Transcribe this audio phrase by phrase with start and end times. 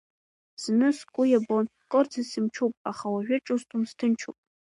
[0.61, 4.37] Зны сгәы иабон, кырӡа сымчуп, аха уажәы ҿысҭуам, сҭынчуп.